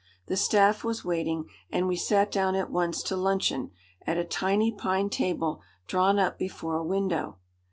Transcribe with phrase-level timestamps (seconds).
[0.25, 3.69] The staff was waiting and we sat down at once to luncheon
[4.07, 7.37] at a tiny pine table drawn up before a window.